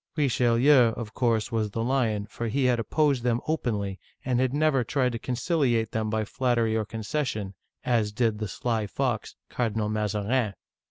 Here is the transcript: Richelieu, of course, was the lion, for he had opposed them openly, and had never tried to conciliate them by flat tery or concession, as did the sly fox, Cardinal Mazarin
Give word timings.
Richelieu, 0.15 0.93
of 0.97 1.13
course, 1.13 1.51
was 1.51 1.69
the 1.69 1.83
lion, 1.83 2.25
for 2.25 2.47
he 2.47 2.65
had 2.65 2.79
opposed 2.79 3.21
them 3.21 3.39
openly, 3.47 3.99
and 4.25 4.39
had 4.39 4.51
never 4.51 4.83
tried 4.83 5.11
to 5.11 5.19
conciliate 5.19 5.91
them 5.91 6.09
by 6.09 6.25
flat 6.25 6.57
tery 6.57 6.73
or 6.75 6.85
concession, 6.85 7.53
as 7.85 8.11
did 8.11 8.39
the 8.39 8.47
sly 8.47 8.87
fox, 8.87 9.35
Cardinal 9.47 9.89
Mazarin 9.89 10.55